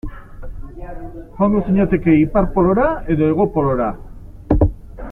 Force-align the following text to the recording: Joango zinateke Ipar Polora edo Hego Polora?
Joango 1.35 1.61
zinateke 1.67 2.17
Ipar 2.25 2.49
Polora 2.57 2.87
edo 3.17 3.31
Hego 3.31 3.49
Polora? 3.59 3.93